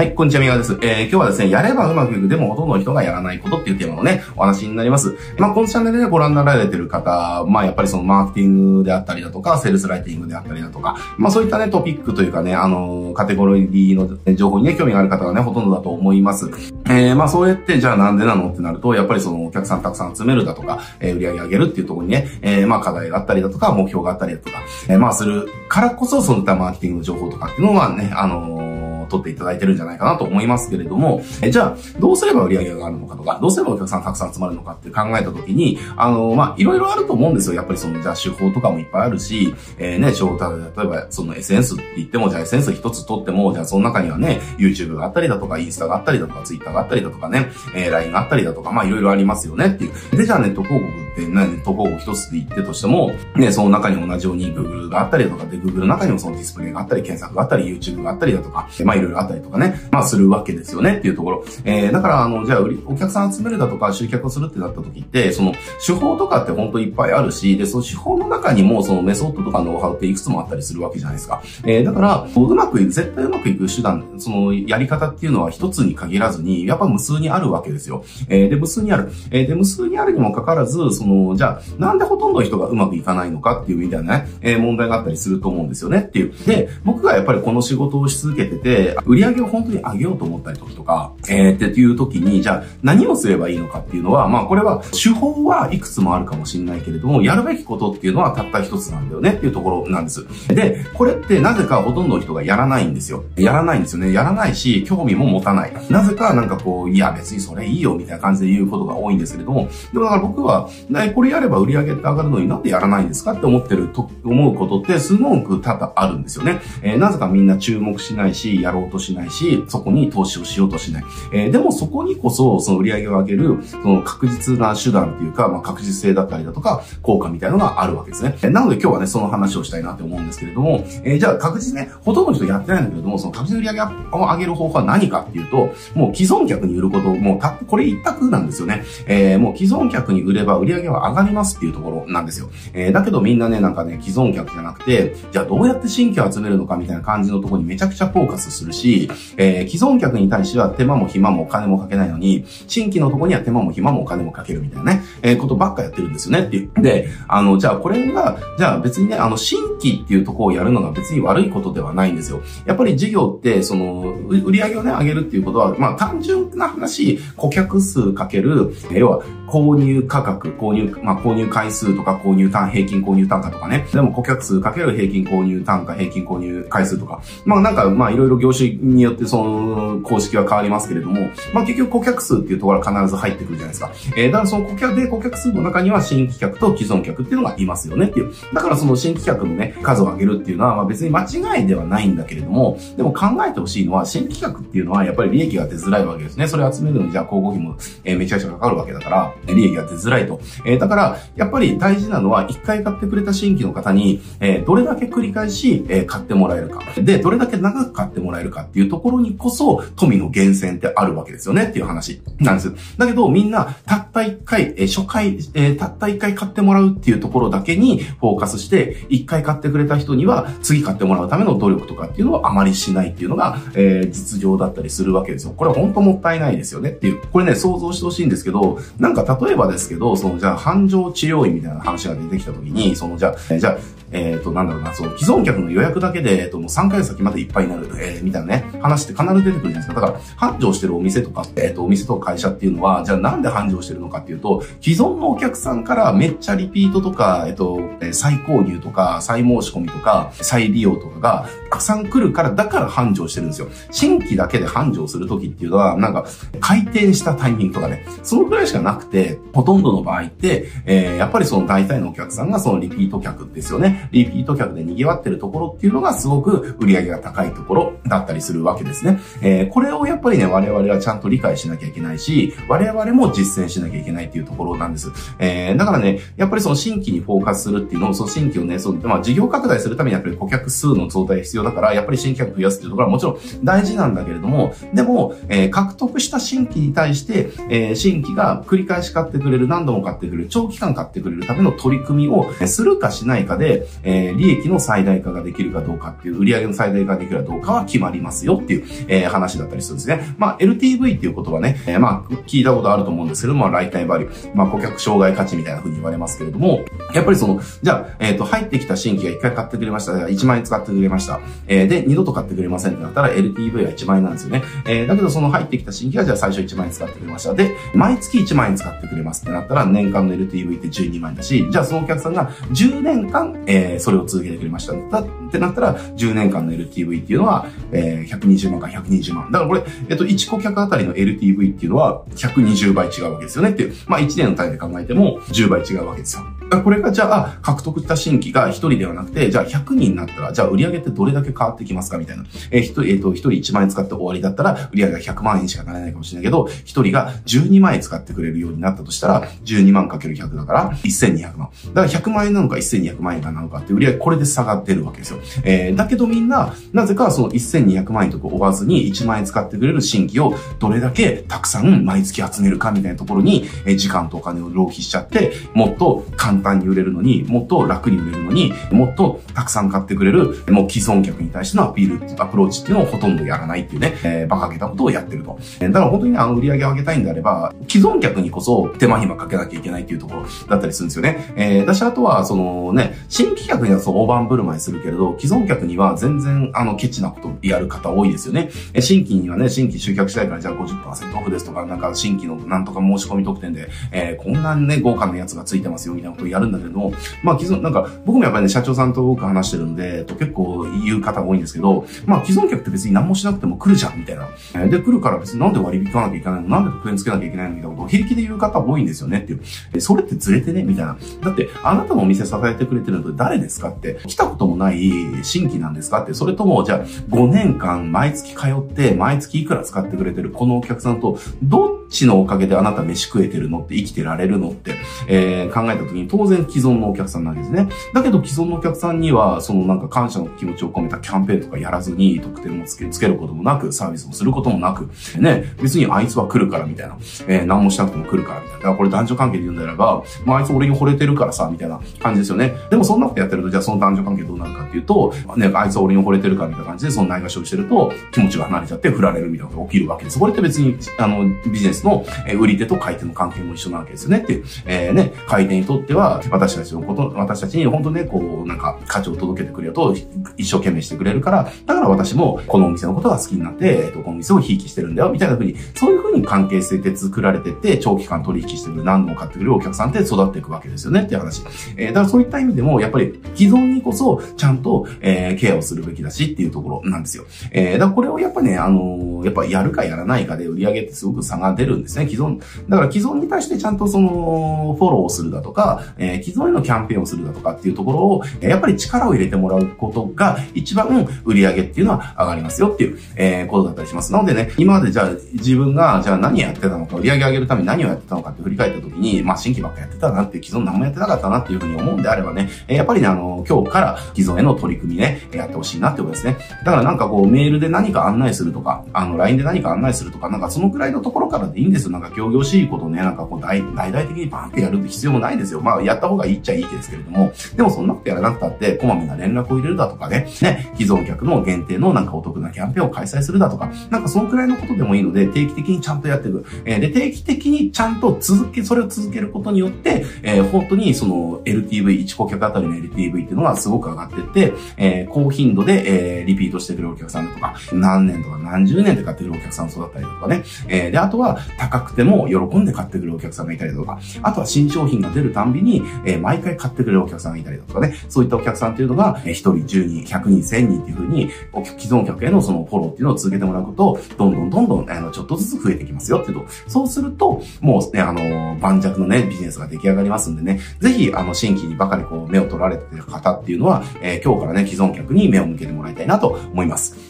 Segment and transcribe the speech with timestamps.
[0.00, 0.78] はい、こんにちは、みがです。
[0.80, 5.14] えー、今日はですね、やればうまくいく、でもほとんどの人がやらないことっていうテーマのね、お話になります。
[5.36, 16.50] まあ、このチャンネルでご覧になられてる方、まあ、やっぱりそのマーケティングであったりだとか、セールスライティングであったりだとか、まあ、そういったね、トピックというかね、あのー、カテゴリーの情報にね、興味がある方がね、ほとんどだと思います。
[16.86, 28.79] えー、まあ、そうやって、じゃあなんでなのってなると、やっぱりそのお客さんたくさん集めるだとか、えー、売り上げ上げるっていうところにね、えー、まあ、課題があったりだとか、目標があったりだとか、えー、まあ、するからこそ、そういったマーケティングの情報とかっていうのはね、あのー
[29.10, 37.56] 取っていただいてるんじゃないかなと思いますけれども、えじゃあ、どうすれば売り上げが上がるのかとか、どうすればお客さんたくさん集まるのかって考えたときに、あの、まあ、いろいろあると思うんですよ。
[37.56, 50.16] やっぱりその、じゃあ手法とかもいっぱいあるし、えー、ね、招待、例えばその SNS って言っても、じゃあ SNS 一つ取っても、じゃあその中にはね、YouTube があったりだとか、インスタがあったりだとか、Twitter があったりだとかね、えー、LINE があったりだとか、まあ、いろいろありますよねっていう。
[50.16, 61.44] で、じゃあネット広告ってね、ネット広告一つで言ってとしても、ね、その中に同じように Google があったりだとか、で、Google の中にもそのディスプレイがあったり、検索があったり、YouTube があったりだとか、まあ、いろいろあったりとかね、まあ、するわけですよねっていうところ。
[61.64, 71.42] えー、だから、あの、じゃあ、お客さん集めるだとか、集客をするってなった時って、その、手法とかって本当いっぱいあるし、で、その手法の中にも、そのメソッドとかノウハウっていくつもあったりするわけじゃないですか。
[71.64, 78.04] えー、だから、うまくいく、絶対うまくいく手段、その、やり方っていうのは一つに限らずに、やっぱ無数にあるわけですよ。
[78.28, 79.10] えー、で、無数にある。
[79.30, 86.32] えー、で、無数にあるにもかかわらず、その、じゃあ、なんでほとんどの人がうまくいかないのかっていう意味ではね、えー、問題があったりすると思うんですよねっていう。
[86.46, 100.26] で、僕がやっぱりこの仕事をし続けてて、売り上げを本当に上げようと思ったりとか、えー、っていう時に、じゃあ何をすればいいのかっていうのは、まあこれは手法はいくつもあるかもしれないけれども、やるべきことっていうのはたった一つなんだよねっていうところなんです。
[100.48, 103.24] で、これってなぜかほとんどの人がやらないんですよ。
[103.36, 104.12] やらないんですよね。
[104.12, 105.72] やらないし、興味も持たない。
[105.90, 116.60] なぜかなんかこう、いや別にそれいいよみたいな感じで言うことが多いんですけれども、でもだから僕は、ねこれやれば売り上げって上がるのになんでやらないんですかって思ってると思うことってすごく多々あるんですよね。
[116.82, 121.04] えー、なぜかみんな注目しないし、やろうとしないし、そこに投資をしようとしない。
[121.32, 128.36] えー、でもそこにこそ、その売り上げを上げる、その確実な手段っていうか、まあ、確実性だったりだとか、効果みたいなのがあるわけですね。
[128.42, 138.84] えなので今日はね、その話をしたいなって思うんですけれども、えー、じゃあ確実ね、ほとんどの人やってないんだけれども、その確実売り上げを上げる方法は何かっていうと、もう既存客に売ること、もうた、これ一択なんですよね。
[139.06, 142.50] えー、もう既存客に売れば売り上げは上がりますっていうところなんですよ。
[142.72, 156.82] えー、だけどみんなね、なんかね、既存客じゃなくて、じゃあどうやって新規を集めるのかみたいな感じのところにめちゃくちゃフォーカスするし、えー、既存客に対しては手間も暇もお金もかけないのに、新規のとこには手間も暇もお金もかけるみたいなね、えー、ことばっかやってるんですよねっていう。
[156.82, 162.42] で、あの、じゃあこれが、じゃあ別にね、あの、新規っていうとこをやるのが別に悪いことではないんですよ。
[162.66, 173.86] やっぱり事業って、その、売り上げをね、上げるっていうことは、まあ単純な話、顧客数かける、要は、購入価格、購入、まあ購入回数とか購入単、平均購入単価とかね。
[173.92, 177.20] でも顧客数かける平均購入単価、平均購入回数とか。
[177.44, 183.90] まあなんか、まあいろいろ業種によってその公式は変わりますけれども、まあ結局顧客数っていうところは必ず入ってくるじゃないですか。
[184.16, 188.32] えー、だからその顧客で顧客数の中には新規客と既存客っていうのがいますよねっていう。
[188.54, 196.46] だからその新規客のね、数を上げるっていうのは、まあ別に間違いではないんだけれども、でも考えてほしいのは、新規客っていうのはやっぱり利益が出づらいわけですね。
[196.46, 200.40] それ集めるのにじゃあ広告費も、えー、めちゃくちゃかかるわけだから、利益が出づらいと。
[200.64, 206.82] えー、だから、やっぱり大事なのは、一回買ってくれた新規の方に、えー、どれだけ繰り返し、えー、買ってもらえるか。
[207.00, 212.72] で、どれだけ長く買ってもらえるかっていうところにこそ、富の源泉ってあるわけですよねっていう話なんです。
[212.96, 225.54] だけど、みんな、たった一回、えー、初回、えー、たった一回買ってもらうっていうところだけにフォーカスして、一回買ってくれた人には、次買ってもらうための努力とかっていうのをあまりしないっていうのが、えー、実情だったりするわけですよ。
[225.56, 227.20] これは本当もったいないですよねっていう。
[227.32, 233.78] これね、想像してほしいんですけど、なんか例えばですけど、その、じゃあ、繁盛治療院みたいな話が出てきたときに、その、じゃあ、じゃあ、
[234.12, 239.94] えっ、ー、と、なんだろうな、その、既存客の予約だけで、えっ、ー、と、もう3ヶ月先までいっぱいになる、えー、みたいなね、話って必ず出てくるじゃないですか。
[239.94, 247.80] だから、繁盛してるお店とか、えっ、ー、と、お店とか会社っていうのは、じゃあなんで繁盛してるのかっていうと、既存のお客さんからめっちゃリピートとか、えっ、と、
[248.12, 253.68] 再購入とか、再申し込みとか、再利用とかがたくさん来るから、だから繁盛してるんですよ。
[253.90, 256.26] 新規だけで繁盛するときっていうのは、なんか、
[256.60, 263.99] 開店したタイミングとかね、そのぐらいしかなくて、ほとんどの場合って、えー、やっぱりその大体のお客さんがそのリピート客ですよね。
[264.12, 269.20] リピート客で賑わってるところっていうのがすごく売り上げが高いところだったりするわけですね。
[269.42, 275.10] えー、これをやっぱりね、我々はちゃんと理解しなきゃいけないし、我々も実践しなきゃいけないっていうところなんです。
[275.38, 300.34] えー、だからね、やっぱりその新規にフォーカスするっていうのを、その新規をね、そう、まあ事業拡大するためにやっぱり顧客数の増大必要だから、やっぱり新規客増やすっていうところはもちろん大事なんだけれども、でも、えー、獲得した新規に対して、えー、新規が繰り返し買ってくれる、何度も買ってくれる、長期間買ってくれるための取り組みをするかしないかで、えー、利益の最大化ができるかどうかっていう、売上の最大化ができるかどうかは決まりますよっていう、えー、話だったりするんですね。
[300.38, 306.84] まあ、LTV っていう言葉ね、えー、まあ、聞いたことあると思うんですけども、ライタイバリュー、まあ、顧客障害価値みたいな風に言われますけれども、
[307.14, 310.12] やっぱりその、じゃあ、えっ、ー、と、入ってきた新規が1回買ってくれました。
[310.12, 311.40] 1万円使ってくれました。
[311.66, 314.62] えー、で、二度と買ってくれませんってなったら LTV は1万円なんですよね。
[314.86, 317.54] えー、だけどその入ってきた新規がじゃあ最初1万円使ってくれました。
[317.54, 324.92] で、毎月1万円使ってくれますってなったら年間の LTV って12万円だし、じゃあそのお客さんが10年間、えー、えそれを続けてくれました。
[324.92, 329.52] だってなったら10年間の LTV っていうのは、えー、120万から120万。
[329.52, 333.94] だからこれ、えっと、1顧客あたりの LTV っていうのは120倍違うわけですよねっていう。
[334.06, 336.59] まあ1年の単位で考えても10倍違うわけですよ。
[336.78, 342.44] これがじゃあ、獲得した新規が1人ではなくて、じゃあ100人になったら、じゃあ売上ってどれだけ変わってきますかみたいな。
[342.70, 351.70] えー、1人、えっ、ー、と、1人1万円使って終わりだったら、売上が100万円しかなれないかもしれないけど、1人が12万円使ってくれるようになったとしたら、12万かける100だから、1200万。
[351.94, 355.40] だから100万円なのか1200万円かなのかって売上これで差が出るわけですよ。
[355.64, 375.58] えー、だけどみんな、なぜかその1200万円とか追わずに1万円使ってくれる新規をどれだけたくさん毎月集めるかみたいなところに、えー、時間とお金を浪費しちゃって、もっと簡単単に売れるのに、もっと楽に売れるのに、もっとたくさん買ってくれる、もう既存客に対してのアピール、アプローチっていうのをほとんどやらないっていうね、えー、馬鹿げたことをやってると。
[375.80, 381.52] えー、だから本当にね、あの売り上げを上げたいんであれば、既存客にこそ手間暇かけなきゃいけないっていうところだったりするんですよね。
[381.56, 388.70] えー、私あとは、そのね、新規客にはそう大盤振る舞いするけれど、既存客には全然、あの、ケチなことやる方多いですよね。
[388.94, 397.12] え新規にはね、新規集客したいからじゃあ50%オフですとか、なんか新規のなんとか申し込み特典で、えー、こんなね、豪華なやつがついてますよみたいなことやるんだけど、
[397.42, 404.86] まあ既存、なんか僕もやっぱりね、社長さんと多く話してるんで、と結構言う方が多いんですけど、まあ既存客って別に何もしなくても来るじゃん、みたいな。
[404.88, 406.68] で、来るから別になんで割引かなきゃいけないの？
[406.68, 409.56] なんで特典つけなきゃいけないのみたいなことを平気で言う方多いんですよねってい
[409.94, 410.00] う。
[410.00, 411.16] それってずれてね、みたいな。
[411.42, 413.90] だって、あなたのお店支えてくれてるのって誰ですか？
[413.90, 415.00] って、来たこともない
[415.42, 416.22] 新規なんですか？
[416.22, 424.96] って、それとも、じゃあ5年間毎月通って、毎月いくら使ってくれてるこのお客さんと、どっちのおかげであなた飯食えてるのって生きてられるのって、
[425.28, 427.88] えー、考えた時に当然既存のお客さんなんですね。
[428.12, 435.08] だけど既存のお客さんには、そのなんか感謝の気持ちを込めたキャンペーンとかやらずに、特典もつけつけることもなく、サービスもすることもなく、
[435.38, 437.16] ね、別にあいつは来るからみたいな、
[437.46, 438.96] えー、何もしなくても来るからみたいな。
[438.96, 442.74] これ男女関係で言うんであれば、まああいつ俺に惚れてるからさ、みたいな感じですよね。
[442.90, 450.38] でもそんなことやってると、じゃあその男女関係どうなるかっていうと、ね、あいつは俺に惚れてるかみたいな感じで、そのないがしをしてると、気持ちが離れちゃって振られるみたいなことが起きるわけです。
[450.38, 452.24] これって別に、あの、ビジネスの
[452.58, 454.64] 売り手と買い手の関係も一緒なわけですよねっていう。
[454.86, 460.14] えー、ね、買い手にとっては、私たちのこと、私たちに本当ね、こう、なんか、価値を届けてくれると、
[460.56, 471.62] 一生懸命してくれるから、だから私もこのお店のことが好きになって、えっと、この店をひいきしてるんだよ、みたいな風に、そういう風に関係性って作られてて、長期間取引してくる、何度も買ってくれるお客さんって育っていくわけですよねっていう話。
[471.96, 477.44] えー、だからそういった意味でも、やっぱり既存にこそ、ちゃんと、えー、ケアをするべきだしっていうところなんですよ。
[477.70, 482.60] えー、だからこれをやっぱね、あのー、やっぱやるかやらないかで売り上げってすごく差が出るんですね、既存。
[482.88, 494.32] だから既存に対してちゃんとその、フォローをするだとか、えー、既存へのキャンペーンをするだとかっていうところを、やっぱり力を入れてもらうことが、一番売り上げっていうのは上がりますよっていう、えー、ことだったりします。
[494.32, 506.56] なのでね、今までじゃあ自分が、じゃあ何やってたのか、売り上げ上げるために何をやってたのかって振り返った時に、まあ新規ばっかやってたなって、既存何もやってなかったなっていうふうに思うんであればね、やっぱりね、あの、今日から既存への取り組みね、やってほしいなってことですね。
[506.84, 512.10] だからなんかこう、メールで何か案内するとか、あの、LINE で何か案内するとか、なんかそのくらいのところからでいいんですよ。
[512.10, 515.80] なんか行々しいことね、なんかこう大、大々的にバーンってやる必要もないですよ。
[515.80, 526.64] まあ、やった方がいいっちゃいいですけれども、でもそんなことやらなくたって、こまめな連絡を入れるだとかね、ね、既存客の限定のなんかお得なキャンペーンを開催するだとか、なんかそのくらいのことでもいいので、定期的にちゃんとやっていく。
[526.84, 540.64] えー、で、定期的にちゃんと続け、それを続けることによって、えー、本当にその LTV、1顧客あたりの LTV っていうのがすごく上がってって、えー、高頻度で、えー、リピートしてくれるお客さんだとか、何年とか何十年で買ってくるお客さん育ったりだとかね。
[540.88, 548.14] えー、で、あとは高くても喜んで買ってくるお客さんがいたりだとか、あとは新商品が出るたんびに、えー、毎回買ってくれるお客さんがいたりだとかね。
[548.28, 551.50] そういったお客さんっていうのが、えー、1人、10人、100人、1000人っていうふうに、
[551.98, 567.29] 既存客へのそのフォローっていうのを続けてもらうことを、どんどんどんどん、あの、ちょっとずつ増えてきますよっていうと、そうすると、もうね、あの、盤石のね、ビジネスが出来上がりますんでね、ぜひ、あの、新規にばかりこう、目を取られてる方っていうのは、えー、今日からね、既存客に目を向けてもらいたいなと思います。